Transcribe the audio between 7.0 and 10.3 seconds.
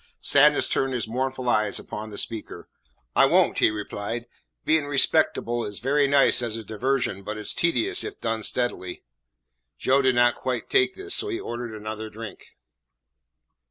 but it 's tedious if done steadily." Joe did